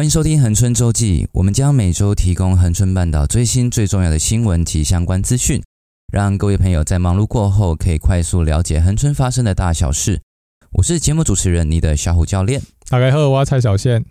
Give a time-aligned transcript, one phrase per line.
[0.00, 5.62] 欢迎收听恒春周记，我们将每周提供恒春半岛最新最重要的新闻及相关资讯，
[6.10, 10.22] 让各位朋友在忙碌过后可以快速了解恒春发生的大小事。
[10.70, 12.62] 我是节目主持人，你的小虎教练。
[12.88, 14.02] 大家好，我是蔡小宪。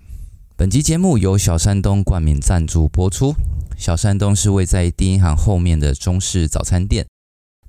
[0.55, 3.33] 本集节目由小山东冠名赞助播出。
[3.75, 7.07] 小山东是位在第一银行后面的中式早餐店。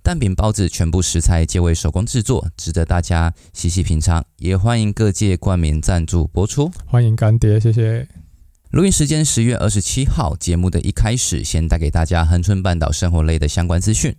[0.03, 4.25] 蛋饼、包子全部食材皆为手工制作，值得大家细细品尝。
[4.39, 6.71] 也欢迎各界冠名赞助播出。
[6.87, 8.09] 欢迎干爹，谢谢。
[8.71, 14.17] 录音时间十月二十七号，节目的一开始，先带给大家恒春半岛生活类的相关资讯。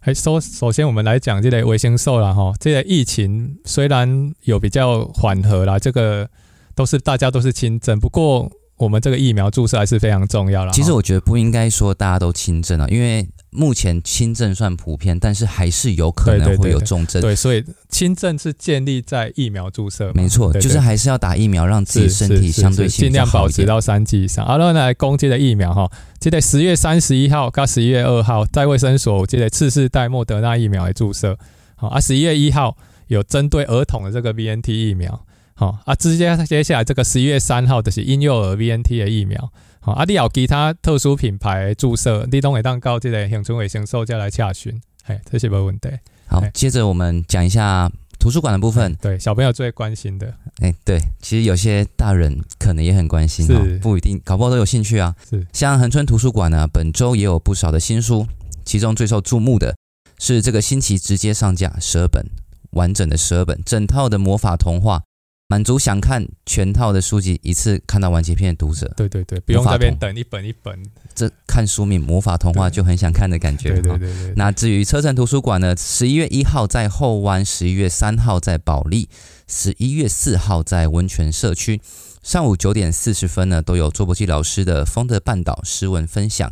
[0.00, 6.28] 还，首首先我们来讲这类卫生素啦哈，这类疫情虽然有比较缓和啦，这个
[6.74, 10.72] 都是大家都是轻症，不过我们这个疫苗注射还是非常重要了。
[10.72, 13.26] 其实我觉得不应该说大家都轻症啊，因为。
[13.56, 17.22] 目前轻症算普遍，但是还是有可能会有重症。
[17.22, 20.10] 对，对，对，对，所以轻症是建立在疫苗注射。
[20.12, 24.44] 没错，就是还是要打疫苗，让自己身体相对性尽量保持到三剂以上。
[24.44, 31.38] 好了，来攻击的疫苗哈，记得十月三十一号到十一月二号在卫生所记得次世代莫德纳疫苗来注射。
[31.76, 35.24] 好啊，十一月一号有针对儿童的这个 BNT 疫苗。
[35.56, 39.52] 好啊，直接接下来这个十一月三号的是婴幼儿 VNT 的疫苗。
[39.80, 45.88] 好，啊，你有其他特殊品牌注射，你都会当到这个恒春卫生所再来洽询，嘿，这是没问题。
[46.26, 47.88] 好，接着我们讲一下
[48.18, 48.94] 图书馆的部分。
[49.00, 50.34] 对，小朋友最关心的。
[50.60, 55.14] 哎，对，其实有些大人可能也很关心，是不一定，搞不好都有兴趣啊。
[55.28, 58.26] 是，像恒春图书馆呢，本周也有不少的新书，
[58.64, 59.76] 其中最受注目的
[60.18, 62.24] 是这个星期直接上架十二本
[62.70, 65.02] 完整的十二本整套的魔法童话。
[65.46, 70.82] 满足想看全套的书籍一次看到完结篇的读者，对对对，不用在那边等一本一本，
[71.14, 73.70] 这看书名《魔法童话》就很想看的感觉。
[73.72, 74.34] 对对对，对，对。
[74.36, 79.08] 那至于车城图书馆呢，十一月一号在后湾，十一月三号在保利，
[79.46, 81.80] 十一月四号在温泉社区，
[82.22, 86.48] 上午九点四十分呢都有卓博基老师的《风的半岛诗文分享》，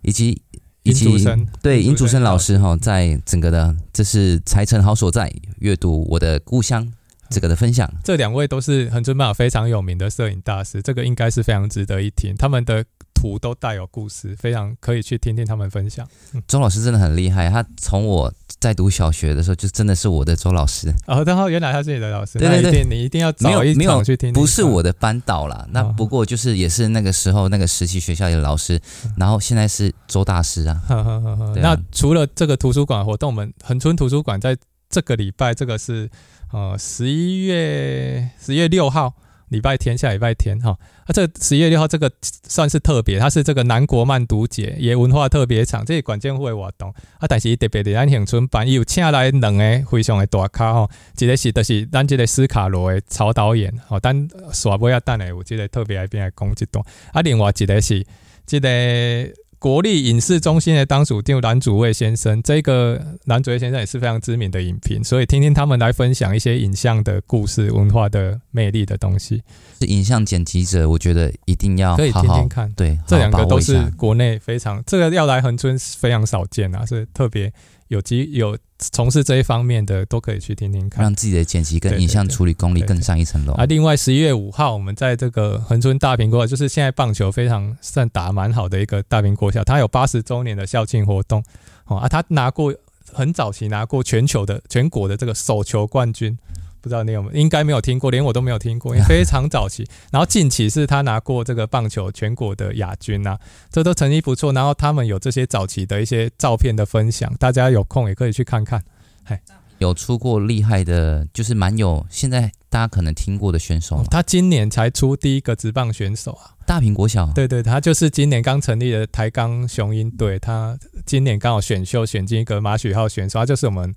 [0.00, 0.40] 以及
[0.82, 1.22] 以及
[1.60, 6.90] 对尹祖生老师哈，在整个的这是财城好所在，阅读我的故乡。
[7.30, 12.34] 这个的分享，这两位都是恒春半岛非常有名的摄影大师，这个应该是非常值得一听。
[12.36, 16.06] 他们的图都带有故事，非常可以去听听他们分享。
[16.34, 20.92] 嗯、周老师真的很厉害，他从我在读小学的时候就真的是我的周老师。
[21.06, 24.32] 哦，然后原来他是你的老师，对对对，你一定要找一场去听，听。
[24.32, 30.82] 不是我的班导啦，那不过就是也是那个时候那个实习学校里的老师，哦、然后现在是周大师啊。
[30.88, 34.56] 呵呵呵啊那除了这个图书馆活动，我们恒春图书馆在
[34.88, 36.10] 这个礼拜，这个是。
[36.52, 39.14] 呃，十一月十一月六号，
[39.48, 40.70] 礼拜天，下礼拜天哈。
[40.70, 47.26] 啊，这十一月六号这个算是特别，它是这个南国漫读节，也文化特别场，这是馆建会活动啊。
[47.28, 50.88] 但是特别的，咱恒春班有请来两个非常的大咖哈，
[51.18, 56.84] 一个是就是咱这个斯卡罗的曹导演，哦，但耍不要等下，有这个特别来宾来讲一段。
[57.12, 58.04] 啊，另外一个是
[58.44, 59.32] 这个。
[59.60, 69.42] 国立影视中心的当属就蓝主卫先生，这个蓝主卫先生也是非常知名的影评，所以听听他们来分享一些影像的故事、文化的魅力的东西。
[69.78, 72.72] 是影像剪辑者，我觉得一定要好好可以听听看。
[72.72, 77.52] 对，这两个都是国内非常这个要来恒春非常少见啊，是特别。
[77.90, 83.52] 有机有从事这一方面的都可以去听听看，让自己的剪辑跟影像处理功力更上一层楼。
[83.54, 91.42] 啊，另外十一月五号，我们在这个恒春大苹果，就是现在棒球非常算打蛮好的一个大苹果校，它有八十周年的校庆活动。
[91.86, 92.72] 哦啊，他拿过
[93.12, 96.38] 很早期拿过全球的全国的这个手球冠军。
[96.80, 99.86] 不知道你有没有，应该没有听过，连我都没有听过，因 为非常早期。
[100.10, 103.36] 然后近期是他拿过这个棒球全国的亚军呐，
[103.70, 104.52] 这都成绩不错。
[104.52, 108.82] 然后他们有这些早期的一些照片的分享，大家有空也可以去看看。
[109.24, 109.38] 嘿，
[109.78, 114.02] 有出过厉害的，就是蛮有现在大家可能听过的选手。
[114.10, 117.30] 他今年才出第一个职棒选手啊，大坪国小。
[117.34, 123.94] 对对，他就是今年刚成立的台钢雄鹰队，他今年刚好选秀选进一个马许浩选手，他就是我们。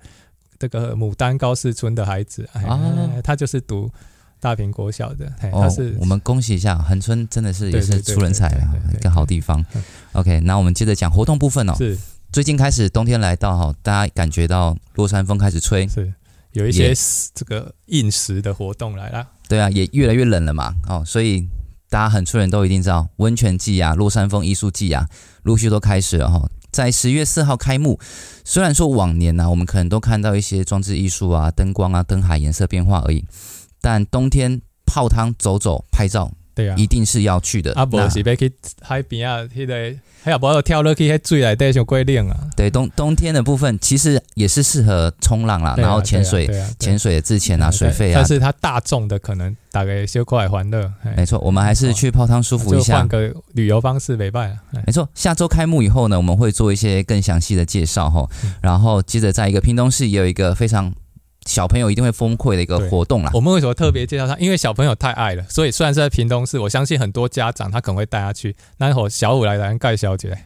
[0.64, 2.80] 这个牡丹高士村的孩子，啊、
[3.14, 3.92] 哎，他就是读
[4.40, 9.62] 大平国小的，哎、他是、哦、我们恭喜一下恒春，真的是也是出人才啊，一个好地方。
[10.14, 11.76] OK，那我们接着讲活动部分哦。
[11.78, 12.00] 是，
[12.32, 16.14] 最近开始冬天来到哈，大家感觉到落山风开始吹，是
[16.54, 16.94] 有一些
[17.36, 19.28] 这个应时的活动来了。
[19.50, 21.46] 对啊，也越来越冷了嘛，哦，所以
[21.90, 25.10] 大家很出人都一定知道温泉季啊、落山风艺术季啊，
[25.42, 26.50] 陆续都开始了哈。
[26.72, 28.00] 在十月四号开幕，
[28.46, 33.26] 虽然说往年呢、我们可能都看到一些装置艺术啊、灯光啊、灯海颜色变化而已，
[33.82, 37.74] 但冬天泡汤、走走、拍照对啊，一定是要去的。
[37.74, 38.52] 啊，不是要去
[38.82, 42.38] 海边啊，那个还有不要跳落去那水里底，上过冷啊。
[42.56, 48.16] 对，冬冬天的部分其实也是适合冲浪啦，啊、然后潜水、潜、啊啊啊、水的之前啊，水费啊。
[48.16, 50.92] 但是它大众的可能大概小可爱欢乐。
[51.18, 54.82] 没错，我们还是去泡汤舒服一下，换个旅游方式，没办法。
[54.86, 58.30] 没错，下周开幕以后呢，我们会做一些更详细的介绍哈，
[58.62, 60.94] 然后接着在一个屏东市也有一个非常。
[61.46, 63.32] 小朋友一定会崩溃的一个活动啦。
[63.34, 64.36] 我们为什么特别介绍他？
[64.38, 68.56] 因为小朋友太爱了，所以虽然是在屏东市，我相信很多家长他可能会带他去。
[68.78, 70.30] 那会小五来来盖小姐，《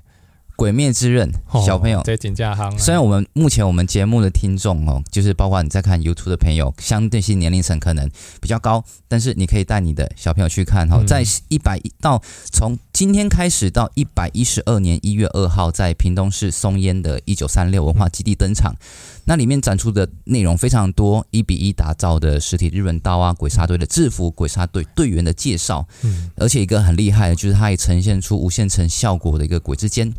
[0.56, 1.30] 鬼灭之刃》
[1.66, 2.78] 小朋友在紧张夯。
[2.80, 8.10] 虽然我们目前我们节目的听众哦，就是包括你在看 YouTube 的朋友，相对性年龄层可能
[8.42, 12.22] 比较高，但是你可以带你的小朋友去看哈，在一百到
[12.52, 18.76] 从今天开始到一百一十二年一月二号，在屏东市松烟的一九三六文化基地登场。
[19.26, 30.12] 那里面展出的内容非常多，一比一打造的实体日本刀啊，鬼杀队的制服，鬼杀队队员的介绍，嗯，而且一个很厉害的就是它也呈现出无限层效果的一个鬼之间，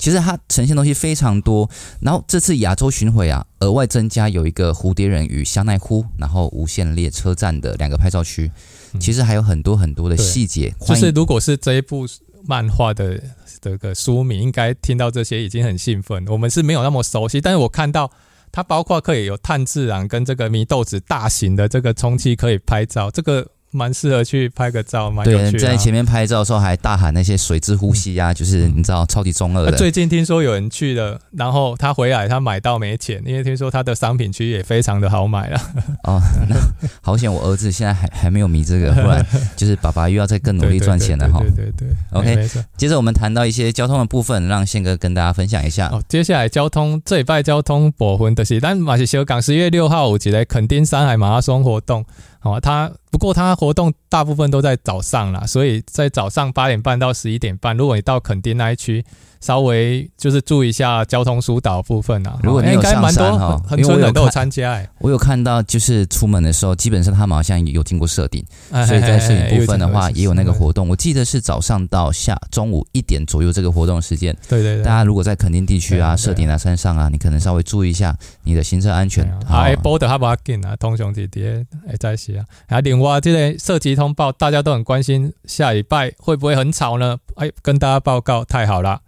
[0.00, 1.70] 其实它呈现东西非常多。
[2.00, 8.50] 然后这次亚洲巡回啊，额外增加有一个蝴蝶人与香奈乎，然后无限列车站的两个拍照区，
[8.98, 10.74] 其实还有很多很多的细节。
[10.84, 12.04] 就是如果是这一部
[12.44, 13.22] 漫画的
[13.60, 16.26] 这个书迷，应该听到这些已经很兴奋。
[16.26, 18.10] 我们是没有那么熟悉，但是我看到。
[18.52, 23.46] 它包括可以有碳自燃跟这个祢豆子大型的这个充气可以拍照，这个。
[23.72, 25.50] 蛮适合去拍个照，蛮有趣的。
[25.52, 29.76] 对，在前面拍照的时候还大喊那些水之呼吸啊，嗯、就是你知道超级中二的。
[29.76, 35.60] 最近听说有人去了，然后他回来他买到没钱，因为听说他的商品区也非常的好买了。
[36.04, 36.56] 哦，那
[37.00, 39.24] 好险，我儿子现在还还没有迷这个，不然
[39.56, 41.40] 就是爸爸又要再更努力赚钱了哈。
[41.40, 42.48] 对对对，，OK。
[42.76, 45.88] 接着我们谈到一些交通的部分，让宪哥跟大家分享一下。
[45.88, 52.04] 哦，接下来交通这礼拜交通部分的是，但马是小港十月六号有一个垦丁山海马拉松活动。
[52.40, 59.04] 好，他不过他活动大部分都在早上啦，所以在早上八点半到十一点半，如果你到垦丁那一区。
[59.40, 62.38] 稍微就是注意一下交通疏导部分啊。
[62.42, 64.88] 如果你有上山哈，很多人都有参加哎。
[64.98, 70.88] 我有看到，就是出门的时候，基本上他们好像有经过设定，所以在摄影部分的话也有那个活动。
[70.88, 74.36] 我记得是早上到下中午一点左右这个活动时间。
[74.48, 74.84] 对对对。
[74.84, 78.14] 大家如果在垦丁地区啊、设定啊、山上啊，你可能稍微注意一下
[78.44, 79.26] 你的行车安全。
[79.48, 82.44] 哎，波的哈巴金啊，通雄弟爹哎在写啊。
[82.68, 87.16] 啊，另外这类涉及通报，大家都很关心，下礼拜会不会很吵呢？
[87.36, 89.00] 哎，跟大家报告，太好了。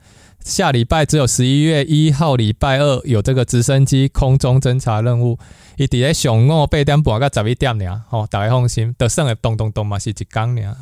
[0.44, 5.38] 下礼拜只有十一月一号礼拜二有这个直升机空中侦察任务，
[5.76, 10.76] 伊伫咧上午八点半到十一点尔，吼，大家放心，得胜的咚咚咚嘛是一工尔。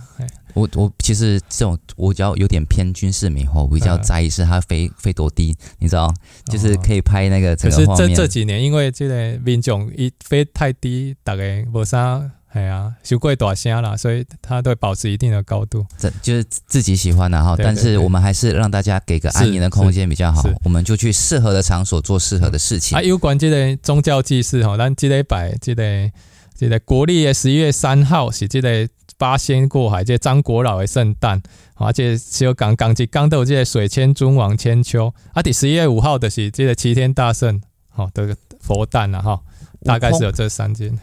[0.54, 6.12] 我我其实这种我比较有点偏军事迷吼，我比较在意是它飞飞多低，你知道，
[6.46, 7.96] 就是可以拍那个整个画面。
[7.96, 12.30] 可是这这几年因为这个民众一飞太低，大概无啥。
[12.52, 15.86] 哎呀，修贵大声啦，所以它都会保持一定的高度。
[15.96, 20.42] 这就是自己喜欢的哈，但是我们还是让大家给个安宁的空间比较好。
[20.64, 22.98] 我们就去适合的场所做适合的事情。
[22.98, 26.10] 啊，有关这个宗教祭祀哈，咱这礼拜这个
[26.56, 31.40] 这个国历的十一月三号是这个八仙过海，这个张国老的圣诞，
[31.74, 35.14] 而且小港港吉港都有这个水千尊王千秋。
[35.34, 39.40] 啊，第十一月五号的是这个齐天大圣，好，这个佛诞了哈，
[39.84, 40.98] 大概是有这三件。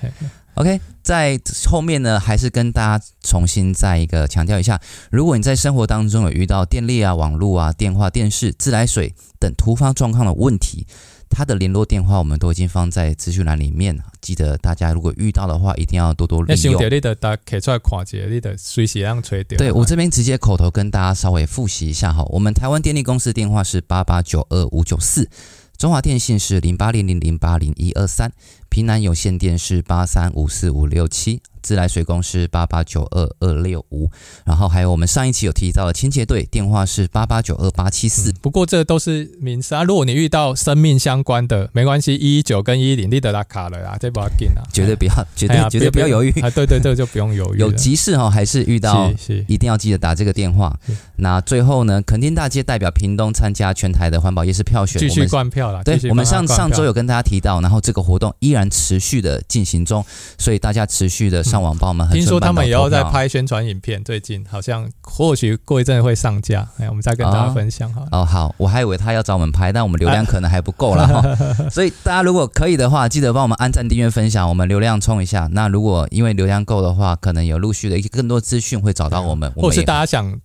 [0.58, 4.82] OK，在后面呢，还是跟大家重新再一个强调一下，
[5.12, 10.88] 如果你在生活当中有遇到电力啊、网络啊、电话、电视、自来水等突发状况的问题，
[11.30, 16.90] 他的联络电话我们都已经放在资讯栏里面，记得大家如果遇到的话，一定要多多利用。
[16.90, 19.60] 你得打开出来看一下，你得随时让吹掉。
[19.60, 25.30] 对，我这边直接口头跟大家稍微复习一下哈，我们台湾电力公司电话是八八九二五九四，
[25.78, 28.34] 中华电信是零八零零零八零一二三。
[28.78, 31.42] 屏南有线电视八三五四五六七。
[31.64, 34.10] 自来水公司八八九二二六五，
[34.46, 38.32] 然后还有我们上一期有提到的清洁队电话是八八九二八七四。
[38.42, 46.32] 不过这都是民生啊，如果你遇到生命相关的，没关系，一一九跟一一零你得拉卡了啦，这不要紧啊，绝对不要，绝对绝对不要犹豫。
[46.40, 47.58] 啊，对对对，就不用犹豫。
[47.58, 49.12] 有急事哈，还是遇到
[49.48, 50.74] 一定要记得打这个电话。
[51.18, 55.84] 那最后呢，垦丁大街代表屏东参加全台的环保夜市票选，继续灌票了。
[55.84, 60.06] 对，我们上上周有跟大家提到，然后这个活动依然持续的进行中，
[60.38, 61.58] 所以大家持续的上。
[61.58, 68.06] 网帮我们，听说他们也要在拍宣传影片，最近好像或许过一阵会上架，哎，我们再跟大家分享哈。
[68.12, 71.70] 哦，好，我还以为他要找我们拍，但我们流量可能还不够了 哈。
[71.72, 75.50] 所以大家如果可以的话，记得帮我们按赞、订阅、分享，我们流量冲一下。
[75.52, 80.40] 那如果因为流量够的话，可能有陆续的一些更多资讯会找到我们，或是大家想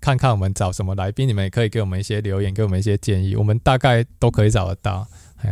[0.00, 5.06] 看看我们找什么来宾，你们也可以给我们一些留言，给我们一些建议，我们大概都可以找得到。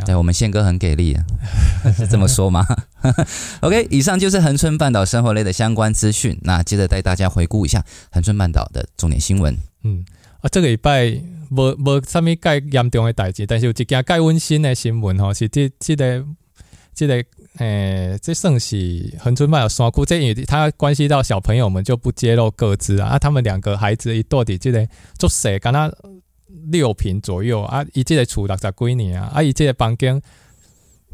[0.04, 1.22] 对，我们宪哥很给力啊，
[1.96, 2.66] 是这么说吗？
[3.62, 6.36] OK，以上就是恒春半岛生活类的相关资讯。
[6.42, 9.56] 那接着带大家回顾一下恒春半岛的重点新闻。
[9.84, 10.04] 嗯，
[10.40, 11.10] 啊，这个礼拜
[11.50, 16.24] 无无啥物介严重的代志，但是有一件介温馨的新闻吼，是这这个
[16.92, 17.14] 这个
[17.58, 23.10] 诶、欸，这算是恒春半岛山区，这因为它关系到小朋友们就不揭露个资啊。
[23.10, 25.90] 啊，他们两个孩子一到底这个做谁跟他。
[26.70, 30.20] 六平左右啊，伊即个厝六十几年啊，啊，伊即个房间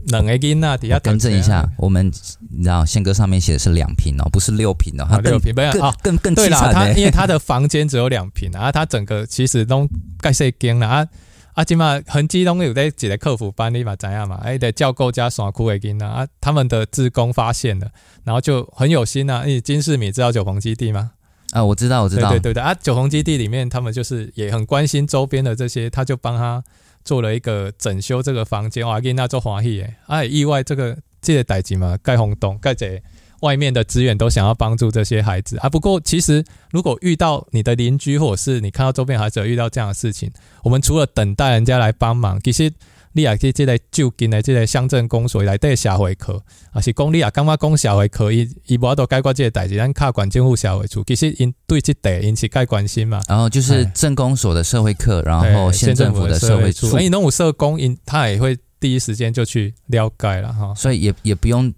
[0.06, 2.06] 两个囡仔底下更正一下，我们
[2.50, 9.88] 你知道宪哥上面写的是两平哦，不是六平哦，六平没有啊，更更对啦，他因为他的房间只有两平啊，他整个其实都
[10.20, 11.06] 盖细间了啊
[11.54, 17.88] 啊，起码恒基拢有在几个客服班，你嘛知影嘛，哎，得教够加山区的囡仔啊，他们的志工发现了，
[18.24, 21.12] 然后就很有心啊，因为金世米知道九鹏基地吗？
[21.52, 26.64] 啊，我知道，我知道，对对对啊，九红基地里面，他们就是也很关心周边的这些，他就帮他
[27.04, 33.00] 做了一个整修这个房间，哇，给那做华裔哎，哎，意外这个这个代志嘛，盖轰动，盖这
[33.40, 35.68] 外面的资源都想要帮助这些孩子啊。
[35.68, 40.30] 不过其实如果遇到你的邻居或者是你看到周边孩子有遇到这样的事情，
[40.62, 42.72] 我们除了等待人家来帮忙，其实。
[43.12, 46.42] 你也去即个就近的即个乡镇公所来带社会课，
[46.72, 53.20] 啊是讲你也感觉讲社会课，伊伊无法度解决即个代志，咱靠管政府社会处，其实因对这个引起较关心嘛。
[53.28, 61.72] 然后就是镇公所的社会课，然后县政府的社会处，所以农务社工因他也会第一时间就去了解了哈，所以也也不用。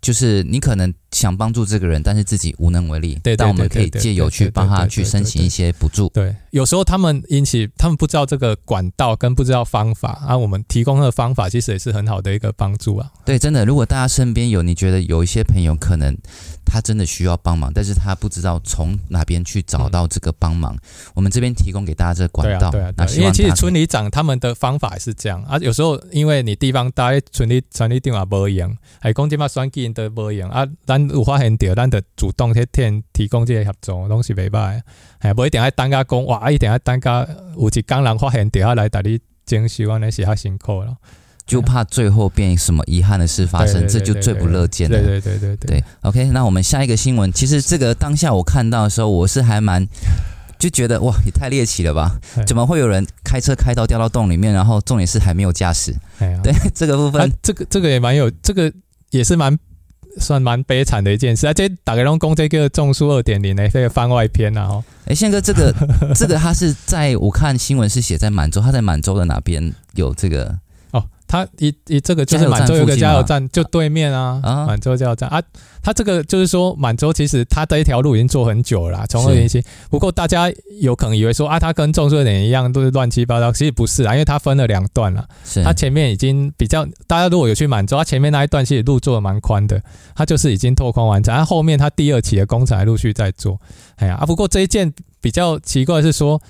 [0.00, 3.18] 就是你可能想帮助这个人，但是自己无能为力。
[3.22, 6.10] 对，但我们可以借由去帮他去申请一些补助。
[6.14, 13.10] 对，有时候他们引起他们不知道这个管道跟不知道方法啊，我们提供的方法其实也是很好的一个帮助啊。
[13.24, 16.16] 对，真的，如果大家身边有你觉得有一些朋友可能。
[16.70, 20.72] 他真的需要帮忙，但是他不知道从哪边去找到这个帮忙。
[20.76, 20.80] 嗯、
[21.16, 22.70] 我们这边提供给大家这个管道。
[22.70, 25.58] 对啊，对啊，对啊，因为其实村里长他们的方法也是这样啊。
[25.58, 30.64] 有时候因为你地方大，村里村里长也无用，还讲这嘛选举都无用啊。
[30.86, 34.80] 咱有发现到，咱得主动去天提供这个协助，拢是袂歹。
[35.18, 40.96] 哎，不一定要等家讲哇，一定要等家有一工人发现到啊来带你征收，安尼是较辛苦了。
[41.50, 44.96] 就怕最后变什么遗憾的事发生，这就最不乐见了。
[44.96, 45.84] 对对对对。
[46.02, 49.84] OK，那我们下一个新闻，其实这个当下我看到的时候，我是还蛮
[50.60, 52.16] 就觉得哇，也太猎奇了吧？
[52.46, 55.92] 怎么会有人开车开到掉到洞里面，然后重点是还没有驾驶？
[56.20, 58.72] 对 这个部分，啊、这个这个也蛮有，这个
[59.10, 59.58] 也是蛮
[60.20, 61.48] 算蛮悲惨的一件事。
[61.48, 65.74] 而且打开龙宫这个中书二点零的这个番外篇啊，哦，哎，宪哥，这个
[66.14, 70.56] 这个他是在我看新闻是写在满洲，他在满洲的哪边有这个？
[71.30, 75.40] 他一一这个就是满洲有个加油站，就对面啊，满洲加油站啊。
[75.80, 79.64] 他这个就是说满洲其实他这一条路已经做很久了啦，从二零一七。
[79.88, 85.24] 不过大家有可能以为说啊，他跟种树二点一样都是乱七八糟，其实不是啊，因为他分了两段了。
[85.44, 89.80] 是，他前面已经比较，大家如果有去满洲，他前面那一段其实路做的蛮宽的，
[90.16, 91.32] 他就是已经拓宽完成。
[91.32, 93.56] 他后面他第二期的工程还陆续在做。
[93.98, 96.42] 哎呀啊，不过这一件比较奇怪的是说，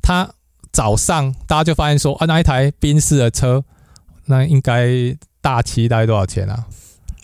[0.00, 0.30] 他
[0.72, 3.64] 早上大家就发现说啊，那一台宾士的车。
[4.30, 4.88] 那应该
[5.42, 6.64] 大七大概多少钱啊？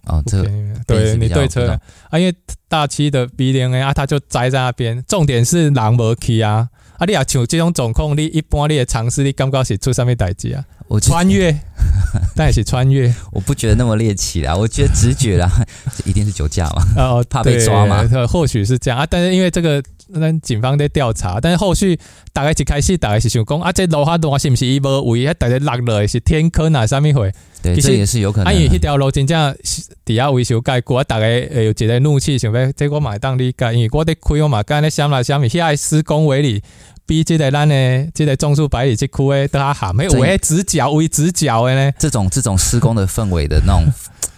[0.07, 0.49] 哦，这个
[0.87, 1.79] 对你对车
[2.11, 2.35] 啊，因为
[2.69, 5.03] 大七的 B 零 A 啊，它就栽在那边。
[5.09, 10.65] 重点是人无去啊，啊，你也像这种状况，你一般你的尝试，你感觉是出什么代志啊？
[10.89, 11.53] 我穿越，
[12.37, 15.51] 但也是穿越，我不觉得那么猎奇啦，我觉得直觉啦，
[16.07, 19.83] 一定是酒驾嘛，哦，怕被抓嘛，或许是这样啊，但是因为这个。
[20.09, 21.99] 那警方在调查，但是后续
[22.33, 27.31] 大概一开始大概是想讲啊，这楼下路是不是伊无位，还大家落了是天坑啊，啥物货？
[27.63, 28.55] 对，其实这也是有可能。
[28.55, 29.57] 因为迄条路真正
[30.05, 36.63] 底下维修改过，大概有一个怒气想要，这我买当理解，因为我伫开我嘛，刚才想来想去，现在施工围里
[37.05, 41.93] 比即个咱的即个种树百里这区的都较含，迄有围直角围直角的呢。
[41.99, 43.85] 这种这种施工的氛围的那种。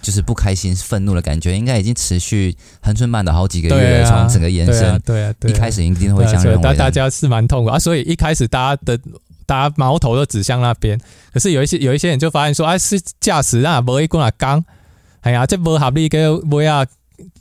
[0.00, 4.08] 就是不开心、愤怒的感觉，应该已经持续恒春半岛好几个月了。
[4.08, 6.62] 从、啊、整个延伸，对啊，对啊，对啊，一开始一定会这样认为。
[6.62, 8.98] 大大家是蛮痛苦啊，所以一开始大家的
[9.44, 10.98] 大家矛头都指向那边。
[11.32, 14.64] 可是有一些有一些人就发现说，哎、啊，是驾驶啊，无一过来讲，
[15.20, 16.86] 哎呀，这不合理，个不要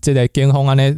[0.01, 0.97] 这个监控安尼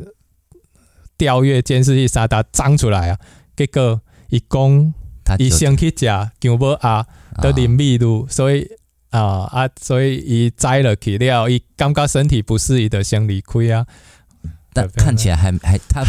[1.17, 3.17] 调阅监视器，啥的装出来啊。
[3.55, 4.93] 结果一讲，
[5.37, 6.05] 伊先去食
[6.39, 7.05] 姜母鸭，
[7.41, 8.65] 都淋米露，所以。
[9.09, 9.69] 啊啊！
[9.81, 13.85] 所以伊栽了去了，伊感觉身体不适，宜的先离开啊。
[14.71, 16.03] 但看起来还还他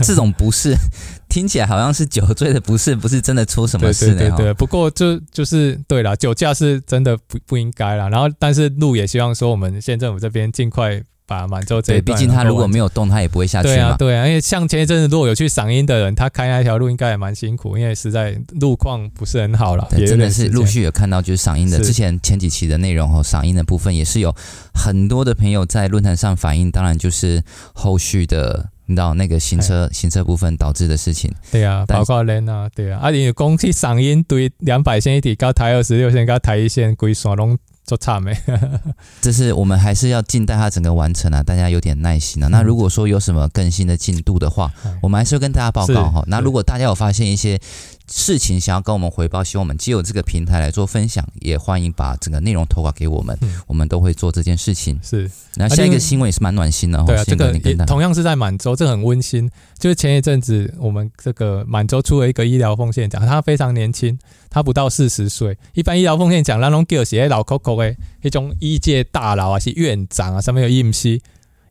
[0.00, 0.72] 这种不是，
[1.28, 4.18] 听起来好像是酒醉的不是，不是真的出什么事呢？
[4.18, 4.54] 对对对。
[4.54, 8.08] 不过就就是对了，酒驾是真的不不应该了。
[8.08, 12.16] 然后，但是路也希望说我们县政府这边尽快把满洲这一段。
[12.16, 13.74] 毕竟他如果没有动，他也不会下去嘛。
[13.74, 19.86] 对啊，对啊，因为像前一阵子如果有去赏樱的人，他开那条路应该也蛮辛苦，因为实在路况不是很好了。
[19.90, 24.34] 对，真的是陆续有看到就是赏樱的，之前前几期的内容和赏樱的部分也是有
[24.74, 28.70] 很多的朋友在论坛上反映，当然就是后续的。
[28.86, 38.36] 你知道那个行车行车部分导致的事情，对啊，包括人啊，对啊，啊，你讲起赏樱对两百线一体高台二十六线高台一线规山拢做差没？
[39.20, 42.48] 这是我们还是要静待它整个完成啊，大家有点耐心啊。
[42.48, 44.72] 那如果说有什么更新的进度的话，
[45.02, 46.24] 我们还是会跟大家报告哈。
[46.26, 47.60] 那如果大家有发现一些。
[48.06, 55.00] 事情想要跟我们回报，希望我们借由这个平台来做分享，也欢迎把整个内容投稿给我们，嗯、我们都会做这件事情。
[55.02, 57.02] 是，那下一个新闻也是蛮暖心的。
[57.04, 59.50] 对啊，这个也同样是在满洲，这个、很温馨。
[59.78, 64.18] 就是前一阵子，我们这个满洲出了一个医疗奉献奖，他非常年轻，
[64.50, 65.56] 他不到四十岁。
[65.72, 71.22] 一般医疗奉献奖，那种叫写老 Coco 的一种医界大佬啊，是院长啊，上面有印西。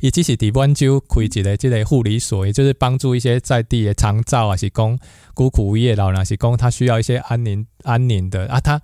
[0.04, 5.00] 伊只是伫温州开一个这个护理所，也就是帮助一些在地的长照啊，是讲
[5.34, 8.60] 孤苦无业老人，是讲他需要一些安宁安宁的啊。
[8.60, 8.82] 他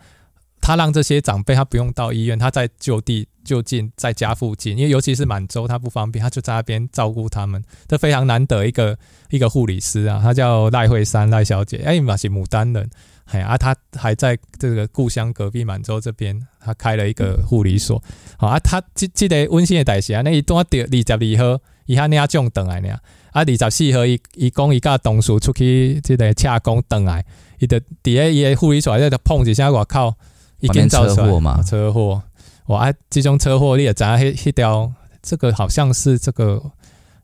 [0.61, 7.61] 他让这些长辈他不用到医院，他在就地就近在家附近，因为尤其是满洲他不方便，他就在那边照顾他们。
[7.85, 8.97] 这非常难得一个
[9.29, 12.89] 一个护理师啊，他叫赖慧山赖小姐，哎，嘛是牡丹人。
[13.31, 18.01] 哎啊，他还在这个故乡隔壁满洲这边，他开了一个护理所。
[18.37, 22.89] 好啊，他这这个温馨的代志啊，那一段二十二号，伊哈那种等来呢。
[23.31, 27.23] 啊，二十四号伊伊讲伊甲同事出去即个洽公等来，
[27.59, 30.15] 伊的底下伊的护理所在碰一下，我靠，
[30.59, 31.61] 已经车祸嘛？
[31.61, 32.23] 车祸，
[32.65, 32.89] 哇！
[32.89, 36.71] 啊这种车祸你也知影，迄迄条这个好像是这个。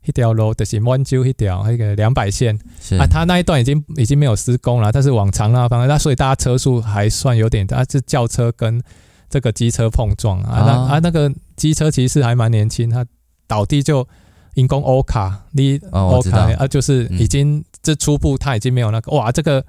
[0.06, 2.56] 一条路就是温州一条那个两百线
[3.00, 8.82] 啊，它那一段已经已经没有施工了，但是往长那方，那所以大家车速还算有点，啊，这轿车跟
[9.30, 13.06] 这个机车碰撞啊，那啊那个机车其实还蛮年轻，它
[13.48, 14.08] 倒地就
[14.54, 19.66] 因公欧卡，你欧卡啊，就是已经这初步它已经没有那个哇这个。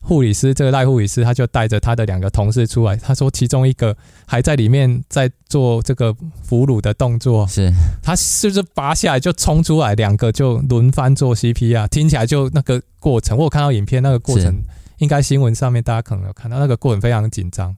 [0.00, 2.96] 护理师，这个赖护理师，他就带着他的两个同事出来。
[2.96, 7.70] 他说，其中一个还在里面在做这个俘虏的动作，是
[8.02, 14.62] 他是不是拔下来就冲出来，两个就轮番做 CPR，听起来就那个过程，我有看到影片，那个过程
[14.98, 17.76] 应该新闻上面大家可能有看到，那个过程非常紧张。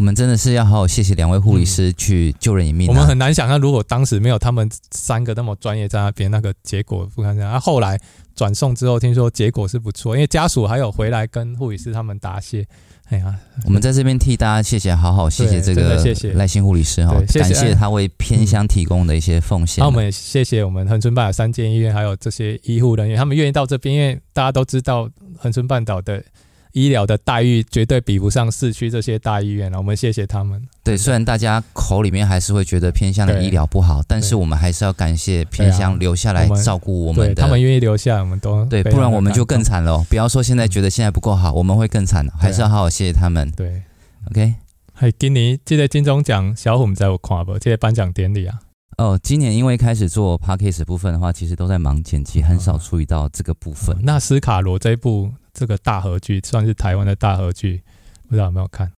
[0.00, 2.90] 我们真的是要好好谢谢两位护理师去救人一命，啊嗯。
[2.90, 7.52] 我们很难想象，如果当时没有他们三个那么专业在那边，那个结果不看这样。
[7.52, 8.00] 啊，后来。
[8.36, 12.66] 转送之后，听说结果是不错，因为家属还有回来跟护理师他们答谢。
[13.10, 13.34] 哎呀，
[13.66, 19.82] 我们在这边替大家谢谢，好好谢谢这个谢谢赖姓护理师哈，感谢他为偏乡提供的一些奉献。
[19.82, 26.24] 那我们也谢谢我们恒春半岛三间医院，还有这些医护人员，他们愿意到这边，因为大家都知道恒春半岛的。
[26.72, 30.62] 医疗的待遇绝对比不上市区这些大医院了，我们谢谢他们。
[30.84, 37.34] 对，虽然大家口里面还是会觉得偏向的医疗不好，但是我们还是要感谢偏乡留下来照顾我们的。
[37.34, 40.04] 他们愿意留下，我们都对，不然我们就更惨了。
[40.08, 43.50] 不要说现在觉得现在不够好，我们会更惨，还是要好好谢谢他们。
[43.52, 43.82] 对
[44.30, 44.54] ，OK。
[44.92, 47.58] 还今年记得金钟奖小虎在我看不？
[47.58, 48.60] 这些颁奖典礼啊。
[48.98, 53.96] 哦，今年因为开始做 Podcast 部分的话，其实都在忙剪辑，很少注意到这个部分。
[54.02, 55.32] 那斯卡罗这一部。
[55.52, 57.82] 这个大合剧算是台湾的大合剧，
[58.28, 58.92] 不知道有没有看？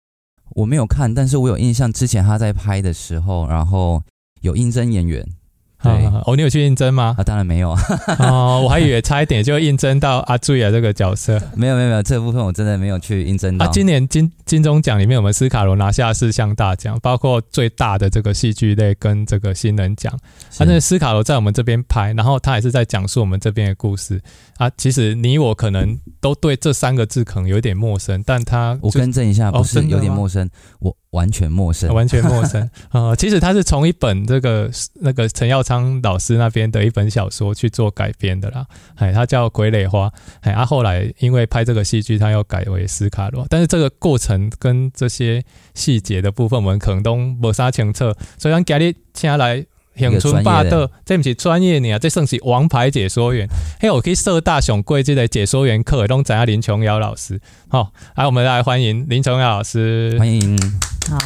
[0.50, 4.02] 我没有看，但是我有印象，之前他在拍的时候，然后
[4.40, 5.26] 有应征演员。
[5.82, 5.92] 对，
[6.26, 7.14] 哦，你有去应征吗？
[7.18, 7.80] 啊，当然没有啊。
[8.20, 11.40] 哦，我还以为差一点就应征到阿水啊这个角色。
[11.56, 13.64] 没有没有没有，这部分我真的没有去应征到。
[13.64, 20.12] 啊，今年金金钟奖里面，我们斯卡罗拿下四项大奖，包括最大的这个戏剧类跟这个新人奖。
[20.56, 24.20] 他那斯卡罗在我们这边拍，然后他也是在讲述我们这边的故事。
[24.58, 30.48] 啊，其实你我可能都对这三个字可能有点陌生，但他我更正一下，不是有点陌生，
[30.80, 30.94] 我。
[31.10, 33.14] 完全陌生， 完全陌生、 呃！
[33.16, 34.70] 其实他是从一本这个
[35.00, 38.66] 那个陈耀昌老师那边的一本小说去做改编的啦。
[38.94, 40.08] 哎，他叫《傀儡花》。
[40.40, 43.44] 哎，他后来因为拍这个戏剧，他又改为斯卡罗。
[43.48, 45.42] 但是这个过程跟这些
[45.74, 48.14] 细节的部分，我们可能都没啥清楚。
[48.38, 49.66] 所以让今日请来。
[49.96, 53.46] 恒春霸道，这不是专业呢，这算是王牌解说员。
[53.80, 57.40] 嘿，我可以社大上贵这个解说员课，都在林琼瑶老师。
[57.68, 60.16] 好，来，我们来欢迎林琼瑶老师。
[60.18, 60.56] 欢迎，
[61.10, 61.18] 好，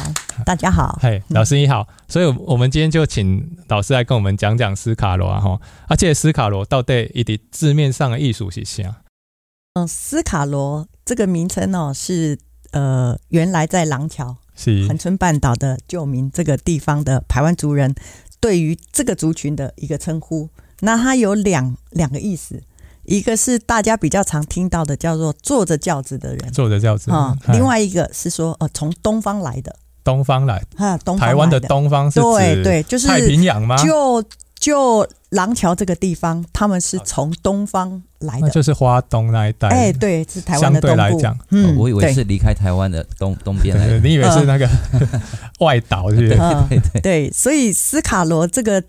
[0.45, 0.99] 大家好。
[1.01, 1.87] 嘿，老师你好。
[2.07, 5.59] 所以，我们今天就请老师来跟我们讲讲斯卡罗啊，哈。
[5.87, 9.01] 而且，斯卡罗到底一点字面上的艺术是啥？
[9.73, 12.37] 嗯，斯卡罗这个名称哦，是
[12.71, 17.93] 呃，原来在廊桥，是恒春半岛的旧名这个地方的台湾族人。
[18.39, 20.49] 对于这个族群的一个称呼，
[20.81, 22.61] 那它有两两个意思，
[23.03, 27.35] 一个是大家比较常听到的，叫做坐着轿子的人，坐着轿子啊。
[27.47, 33.75] 另外一个是说，呃，从东方来的，东方来，哈，东方台湾的东方是对对，就是太平洋吗？
[33.77, 34.23] 就
[34.65, 39.67] 就廊桥这个地方，他们是从东方来的，就是花东那一带。
[39.67, 40.97] 哎，对，是台湾的东部。
[40.97, 43.99] 相对来讲，嗯，我以为是离开台湾的东东边来的。
[43.99, 44.67] 你以为是那个
[45.61, 46.29] 外岛，是不是？
[46.29, 47.01] 对对对。
[47.01, 48.83] 对，所以斯卡罗这个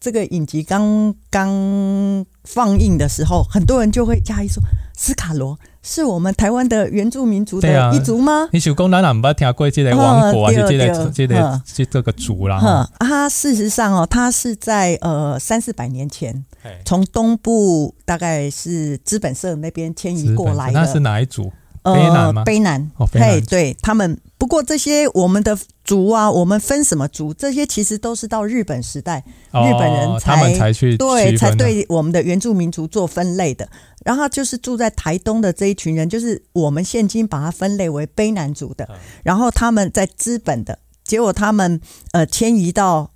[0.00, 4.60] 这个影集刚刚放映的时候，很多人就会讶异说
[4.98, 8.44] ：“斯卡罗。”是我们台湾的原住民族的一族吗？
[8.44, 12.56] 啊、你想讲咱也没听过这个王国，还是这个这个这这个族啦？
[12.56, 16.44] 啊，他事实上哦，他是在呃三四百年前
[16.84, 20.80] 从东部大概是资本社那边迁移过来的。
[20.80, 21.52] 那是哪一族？
[21.82, 22.44] 卑南吗？
[22.44, 24.18] 卑南，嘿，对他们。
[24.38, 27.32] 不过这些我们的族啊，我们分什么族？
[27.32, 33.68] 这些其实都是到日本时代，哦、日本人才他们才去对才对我们的原住民族做分类的。
[34.04, 38.88] 然后就是住在台东的这一群人，就是我们现今把它分类为卑南族的。
[39.22, 43.12] 然后他们在资本的，结果他们呃迁移到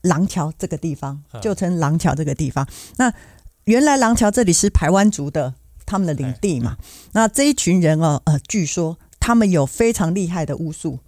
[0.00, 2.66] 廊桥这个地方，就称廊桥这个地方。
[2.96, 3.12] 那
[3.64, 5.54] 原来廊桥这里是台湾族的。
[5.90, 6.76] 他们的领地嘛，
[7.10, 11.00] 那这一群人哦，呃，据说他们有非常厉害的巫术，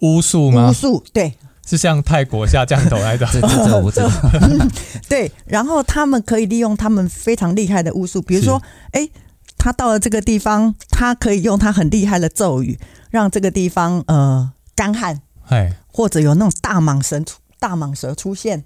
[0.00, 0.68] 巫术吗？
[0.68, 1.32] 巫术，对，
[1.66, 4.10] 是像泰国下降头来的，这这我知道。
[5.08, 8.60] 对，然后他们可以利用他们非常厉害的巫术，比如说，
[8.92, 9.08] 哎，
[9.56, 12.78] 他到了这个地方，他可以用他很厉害的咒语，
[13.10, 18.64] 让这个地方呃干旱，哎，或者有那种大蟒蛇出大蟒蛇出现。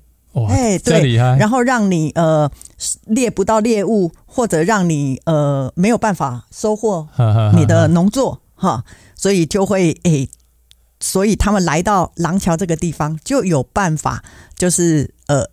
[0.49, 2.49] 哎，对，然后让你呃
[3.07, 7.09] 猎不到猎物，或者让你呃没有办法收获
[7.57, 8.85] 你的农作哈，
[9.17, 10.29] 所以就会哎，
[11.01, 14.23] 所以他们来到廊桥这个地方就有办法，
[14.57, 15.47] 就是呃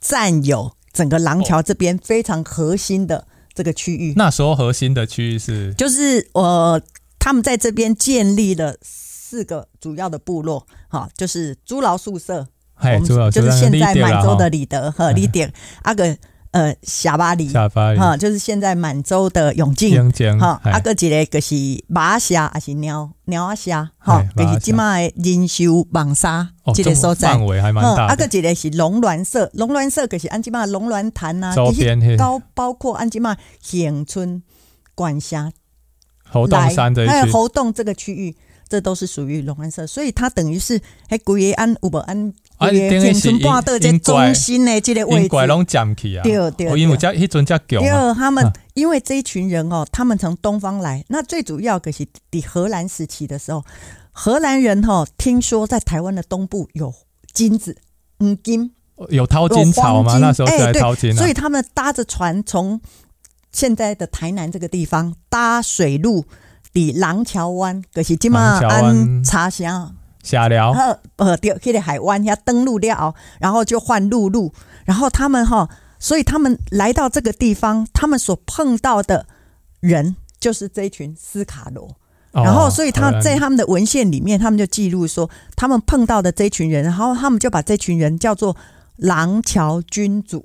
[0.00, 4.14] 占有整个廊桥这边非常核心的这个区域。
[4.16, 6.80] 那时候核心的区域是，就是呃
[7.18, 12.48] 他们在这边建立了四个主要的部落，哈，就是猪牢宿舍。
[12.80, 16.16] 我们就是现在满洲的里德和里点，阿个
[16.50, 21.54] 呃下巴里，哈，就是现在满洲的永靖，哈，阿个一个就是
[21.88, 28.06] 马虾还是鸟鸟阿虾，哈，就是今麦仁秀网沙这个所在，范围还蛮大。
[28.06, 34.42] 阿个一个是龙銮社，龙銮社就是安吉玛龙銮潭呐，这些高包括安吉玛恒春
[34.94, 35.52] 管辖
[36.28, 38.34] 猴洞山的还有猴洞这个区域，
[38.68, 42.32] 这都是属于龙安社，所以它等于是哎古耶安五百安。
[42.58, 46.22] 啊，等于是挂到这中心的这个位置，拢占去啊。
[46.22, 47.82] 对对对，因为这迄阵才强。
[47.82, 53.62] 第二，他们因为这一群人哦，他们从东方来，那最主要可是抵荷兰时期的时候，
[54.10, 56.94] 荷兰人哈听说在台湾的东部有
[57.34, 57.76] 金子，
[58.20, 58.70] 嗯金，
[59.10, 60.16] 有淘金潮吗？
[60.16, 62.80] 那时候是在淘金，所以他们搭着船从
[63.52, 66.24] 现在的台南这个地方搭水路，
[66.76, 69.96] 抵廊桥湾，可是今嘛安茶乡。
[70.22, 74.52] 下了，呃呃，掉去的海湾要登陆了，然后就换陆路，
[74.84, 79.24] 然后他们哈，所以他们来到这个地方，他们所碰到的
[79.80, 81.96] 人就是这一群斯卡罗，
[82.32, 88.54] 哦、然后所以他在他们的文献里面，他们就记录说他们碰到的这一群人，然后他们就把这群人叫做
[88.96, 90.44] 廊桥君主。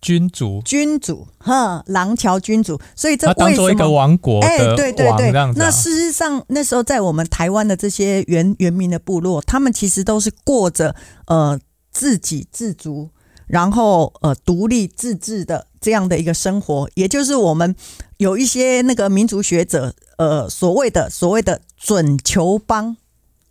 [0.00, 4.40] 君主，君主，哈，廊桥君主，所以这当做一个王国？
[4.40, 10.94] 哎，对对对，那事实上，那时候在我们台湾的这些原原民的部落，他们其实都是过着
[11.26, 11.58] 呃
[11.90, 13.10] 自给自足，
[13.48, 16.88] 然后呃独立自治的这样的一个生活。
[16.94, 17.74] 也就是我们
[18.18, 22.96] 有一些那个民族学者，呃，所谓的所谓的准酋邦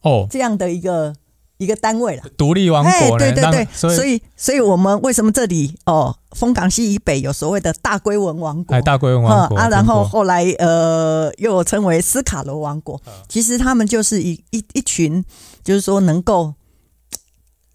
[0.01, 1.13] 哦，这样的一个。
[1.58, 3.17] 一个单位了，独立王国。
[3.17, 8.76] 对对对，所以所以，我们为什么这里哦，枫港西以北有所谓的大龟文王国？
[8.76, 13.02] 哎，大龟文王国啊，然后后来呃，又称为斯卡罗王国。
[13.28, 15.26] 其实他们就是一一一群，
[15.63, 16.54] 就是说能够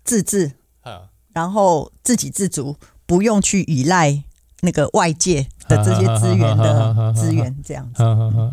[0.04, 0.52] 自治，
[1.32, 4.22] 然后自给自足，不用去依赖
[4.60, 8.02] 那个外界的这些资源的资源，这样子。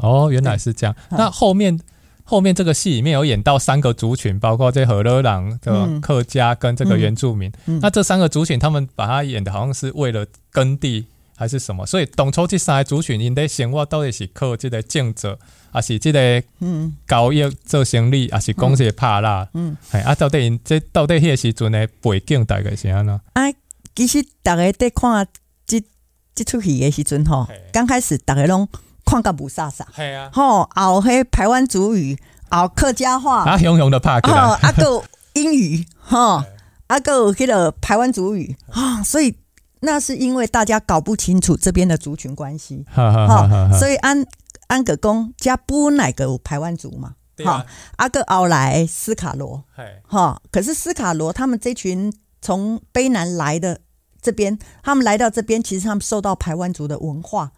[0.01, 0.95] 哦，原来是这样。
[1.11, 1.79] 那后面。
[2.29, 7.49] 后面这个戏里面有演到三个族群，包括这河洛人的客家跟这个原住民。
[7.65, 11.83] 嗯嗯、那这三个族群，他们把它演的好像是为了耕地还是什么？
[11.87, 15.35] 所以当初这三个族群，因的生活到底是靠这个种植，
[15.71, 16.43] 还是这个
[17.07, 19.49] 交易做生意，还是讲这个拍蜡？
[19.55, 23.19] 嗯，哎、嗯，啊，到底因这到底迄个时阵的背景大概是怎样呢？
[23.33, 23.41] 啊，
[23.95, 25.27] 其实大家在看
[25.65, 25.81] 这
[26.35, 28.69] 这出戏的时阵吼，刚开始大家拢。
[29.09, 32.15] 看个不飒飒，系啊，吼，后迄排湾族语，
[32.51, 36.43] 后客家话，啊，雄雄的拍，吼，啊个英语，吼，
[36.85, 39.35] 啊个迄个排湾族语，啊，所以
[39.79, 44.23] 那是因为大家搞不清楚这边的族群关系，哈，所以安
[44.67, 48.07] 安格公加不哪个台湾族嘛，哈，啊。
[48.09, 49.63] 个后来斯卡罗，
[50.07, 53.79] 哈，可是斯卡罗他们这群从卑南来的
[54.21, 57.51] 这边，他们来到这边，其实他们受到台湾族的文化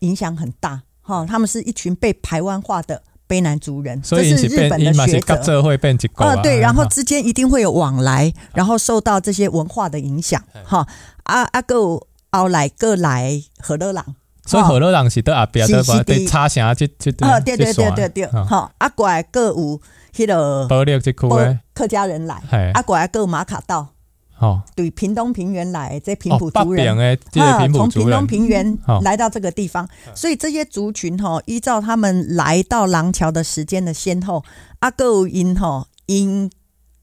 [0.00, 0.82] 影响很大。
[1.06, 5.62] 哈，他们是一群被台湾化的卑南族人，这是日本的学者。
[5.62, 10.42] 会变结构啊，对，然后之间一定会有往来，然后受到这些文化的影响。
[10.64, 10.86] 哈，
[11.22, 11.76] 啊啊，个
[12.32, 14.04] 后来个来何乐朗，
[14.44, 19.80] 所以河洛人是在阿边的，对，插城去去对对对对对，好，啊过来个有
[20.12, 20.66] 迄个
[21.72, 23.95] 客家人来，啊过来个马卡道。
[24.38, 34.44] 哦，对，屏东平原来这平埔族人，啊，从屏东平原来到这个地方，所以这些族群哈，依照他们来到廊桥的时间的先后，
[34.80, 36.50] 啊，各有因哈因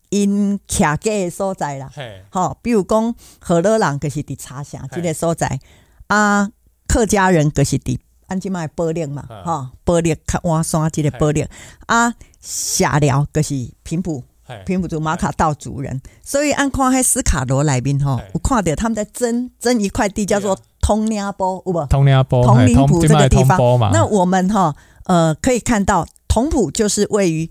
[0.10, 1.90] 因徛嘅所在啦，
[2.30, 5.60] 吼，比如讲河洛人就是伫茶城即个所在，
[6.06, 6.52] 啊，
[6.88, 11.50] 客家人就是伫安吉麦伯略嘛，哈，伯略看换山即个伯略，
[11.88, 14.24] 啊，下寮就是平埔。
[14.66, 21.86] 平埔族马卡道族人，所以按看喺斯卡罗来宾吼，我看到他们在争争一块地，叫做通宁波，有无？
[21.88, 23.58] 通宁波，通林埔这个地方。
[23.92, 27.50] 那我们哈呃可以看到，通埔就是位于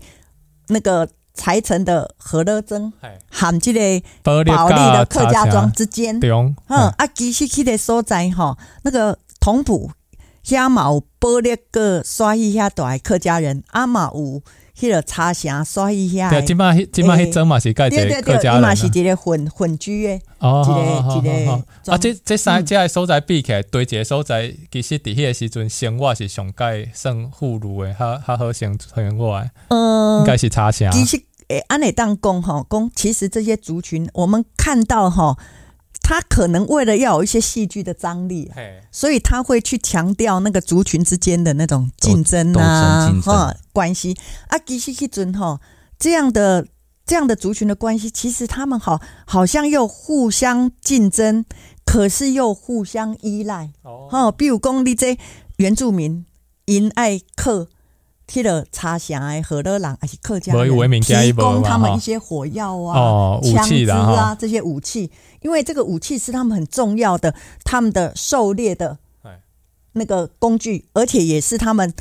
[0.67, 2.91] 那个柴城的和乐镇，
[3.29, 6.19] 含这个保利的客家庄之间。
[6.19, 9.91] 嗯，啊，其实去的所在哈，那个通埔
[10.45, 14.41] 遐嘛有保利个刷一下大客家人，阿嘛有。
[14.77, 20.63] 迄个茶城刷一下，对，今嘛今嘛迄阵嘛是盖一个客家人，嘛是一个混混居的，哦，
[21.17, 21.51] 一个一个。
[21.91, 29.51] 啊，这这三这个所在比起来，对一个所在，其实伫迄个时阵生活是上盖算富裕的，较较好生生活的。
[29.69, 30.91] 嗯，应该是茶城。
[30.91, 35.37] 其实诶，安尼当讲吼，讲其实这些族群，我们看到吼。
[36.03, 38.51] 他可能为了要有一些戏剧的张力，
[38.91, 44.15] 所以他会去强调那个族群之间的那种竞争啊，哈关系
[44.49, 45.59] 啊，其实迄阵哈
[45.97, 46.67] 这样的
[47.05, 51.45] 这样的族群的关系，其实他们好好像又互相竞争，
[51.85, 54.31] 可是又互相依赖哦。
[54.37, 55.17] 比如讲你这
[55.55, 56.25] 原住民
[56.65, 57.69] 因爱客。
[58.33, 68.97] 去了茶城的河洛人还是客家人，提供他们一些火药啊、枪支啊这些武器，因为这个武器是他们很重要的，他们的狩猎的
[69.91, 71.93] 那个工具，而且也是他们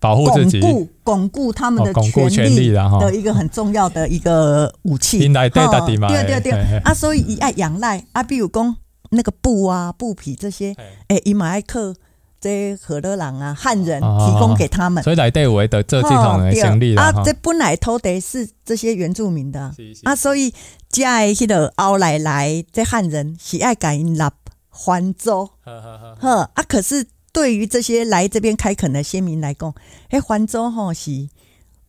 [0.00, 5.18] 保护自己、巩固巩固他们的权利的一个很重要的一个武器。
[5.18, 8.74] 对对对，啊，所以以爱仰赖啊，比如讲
[9.10, 10.74] 那个布啊、布匹这些，
[11.08, 11.94] 哎，以马爱克。
[12.40, 19.74] 这河洛人啊，汉人提供给他们，所以来对我的这这种的行李啊，这本来土地是这些原住民的。
[20.04, 20.54] 啊，所以
[20.88, 24.30] 在迄个后来来这汉人喜爱感因纳
[24.70, 29.74] 还州，呵啊，可是对于这些来这边开垦的先民来讲，
[30.10, 31.28] 哎，还州吼是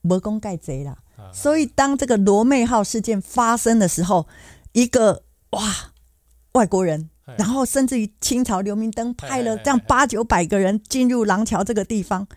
[0.02, 0.98] 无功盖贼啦，
[1.32, 4.28] 所以当这个罗妹号事件发生的时候，
[4.72, 5.62] 一个哇
[6.54, 7.12] 外国人。
[7.38, 12.28] 然后甚至于清朝刘明灯派了这样八九百个人进入廊桥这个地方，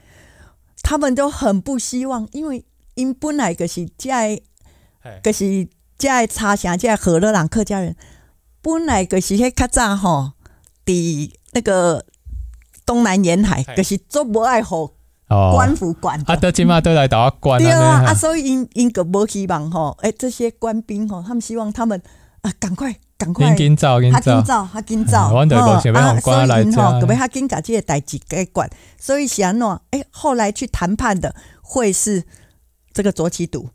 [0.82, 4.40] 他们都很不希望，因为因本来就是在，
[5.22, 7.96] 就是在茶城在河洛人客家人，
[8.60, 10.32] 本来就是迄较早吼，
[10.84, 12.04] 伫那个
[12.84, 14.90] 东南沿海，就是做无爱好
[15.28, 22.02] 官府管的，啊，都起码都来打官，对啊，啊，所以因因个无希望吼，哎，这些官兵吼，他们希望他们
[22.42, 22.94] 啊，赶快。
[23.18, 25.16] 赶快，他紧走，他紧走，他紧走。
[25.16, 25.30] 啊，
[26.18, 28.68] 所以吼，可别他紧把这个代志给管。
[28.98, 32.24] 所以想喏，哎，后来去谈判的会是
[32.92, 33.70] 这个卓启笃、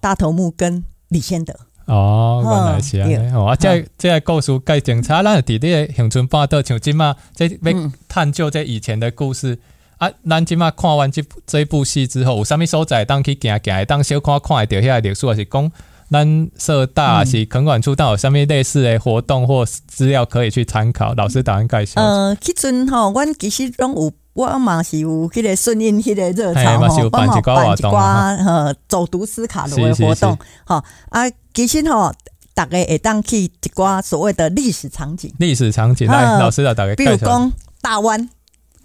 [0.00, 1.52] 大头目跟李先德。
[1.86, 3.16] 哦，原来是安尼。
[3.34, 9.58] 哦，啊，这这个故事介精彩，咱伫咧乡村半岛，像今嘛，这要探究这以前的故事。
[9.98, 15.72] 啊，咱今嘛看完这这部戏之后，有啥物所在当去行行，当小看看会到遐历史，还是讲？
[16.10, 21.14] 咱社大是垦管处，到有啥物类似的活动或资料可以去参考？
[21.14, 22.00] 老师打算介绍。
[22.00, 30.38] 呃，迄阵吼，阮其实拢有，我嘛是有迄个顺应迄个热潮吼，帮忙办一寡呃走读斯卡罗的活动。
[30.64, 32.12] 哈啊，其实吼，
[32.54, 35.32] 大家会当去一寡所谓的历史场景。
[35.38, 36.94] 历史场景，来，老师来大概。
[36.94, 38.28] 比如讲大湾，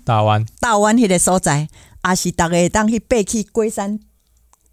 [0.04, 1.68] 大湾，大湾迄个所在，
[2.08, 4.00] 也是大家会当去爬去龟山。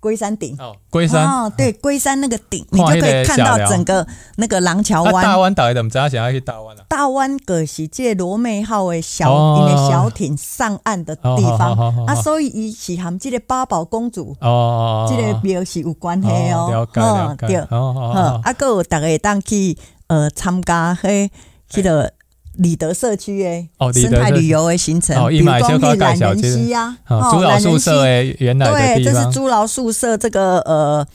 [0.06, 5.24] 龟山顶哦，龟山哦，对，龟山那个顶，你就可以看到整个那个廊桥湾。
[5.24, 6.84] 大湾大概怎么知道想要去大湾啊？
[6.88, 11.74] 大湾可是借罗妹号的小因为小艇上岸的地方
[12.06, 16.68] 啊，所以伊是含这个八宝公主哦，这个庙是有关系哦。
[16.70, 17.58] 了解了解。
[17.72, 21.28] 哦哦，啊，个大家当去呃参加迄
[21.68, 22.12] 迄个。
[22.58, 31.06] 里德社区诶，生态旅游诶行程，比如讲去懒人溪呀，猪老宿舍诶，原来对，这是猪老宿舍这个呃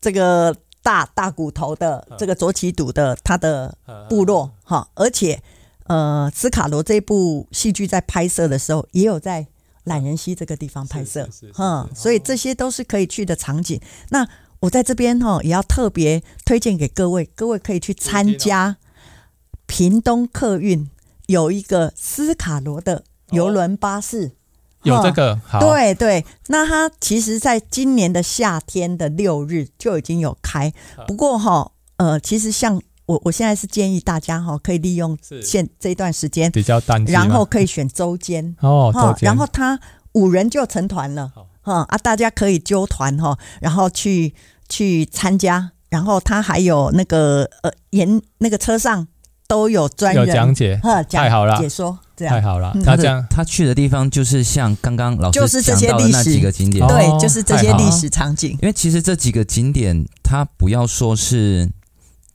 [0.00, 3.76] 这个大大骨头的这个卓杞笃的他的
[4.08, 5.42] 部落哈，而且
[5.86, 9.46] 呃斯卡罗这部戏剧在拍摄的时候也有在
[9.84, 11.28] 懒人溪这个地方拍摄，
[11.58, 13.80] 嗯，所以这些都是可以去的场景。
[14.10, 14.26] 那
[14.60, 18.76] 我在这边哈也要特别推荐给各位，各位可以去参加
[19.66, 20.88] 屏东客运
[21.26, 24.32] 有一个斯卡罗的邮轮巴士。
[24.82, 25.60] 有这个，好。
[25.60, 30.70] 对对，那它其实在今年的夏天的六日就已经有开。
[31.06, 38.54] 不过哈，呃，其实像我我现在是建议大家哈，可以利用现这一段时间比较淡，然后可以选周间。
[38.60, 39.80] 哦，然后他
[40.12, 44.34] 五人就成团了，哈啊，大家可以揪团哈，然后去
[44.68, 49.08] 去参加，然后他还有那个呃，沿那个车上
[49.46, 50.80] 都有专人讲解，
[51.10, 52.34] 太好了，解说这样。
[52.34, 58.52] 太好了，他这样他去的地方就是像刚刚老师讲到的那几个景点，对，就是这些历史场景。
[58.52, 61.68] 因为其实这几个景点，他不要说是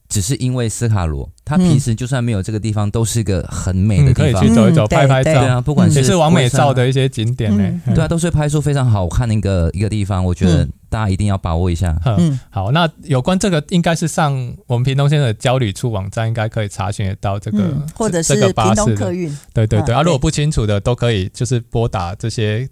[0.08, 5.32] 只是因为斯卡罗，他平时就算没有这个地方，都是一个很美的地方，可以去走一走、拍拍照。
[5.32, 10.24] 对啊，不管是是完美照的一些景点呢，对啊，都是拍出非常好看的一个一个地方。
[10.24, 10.68] 我觉得。
[10.90, 11.96] 大家一定要把握一下。
[12.04, 14.32] 嗯，好，那有关这个应该是上
[14.66, 19.34] 我们屏东县的交旅处网站，应该可以查询得到这个，嗯、或者是屏东客运。
[19.54, 22.68] 对对对，啊，如果不清楚的都可以就是拨打这些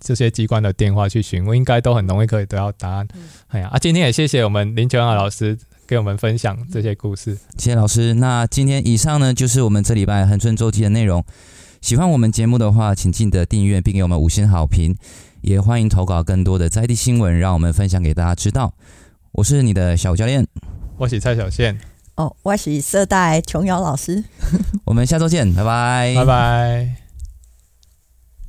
[0.00, 3.06] 这些机关的电话去询问，应该都很容易可以得到答案。
[3.14, 8.14] 嗯、哎呀，啊，今天也谢谢我们林琼瑶老师给我们分享这些故事，谢谢老师。
[8.14, 11.24] 那今天以上呢，就是我们这礼拜恒春周记的内容。
[11.80, 14.94] 喜欢我们节目的话，请记得订阅并给我们五星好评。
[15.40, 18.74] 也欢迎投稿更多的在地新闻，让我们分享给大家知道。
[19.32, 20.46] 我是你的小教练，
[20.96, 21.78] 我是蔡小倩。
[22.16, 24.22] 哦，我是色带琼瑶老师。
[24.84, 26.99] 我们下周见，拜拜，拜拜。